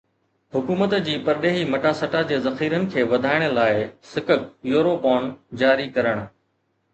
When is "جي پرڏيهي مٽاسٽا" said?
1.09-2.21